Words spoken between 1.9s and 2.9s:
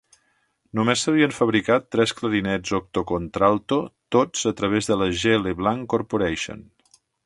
tres clarinets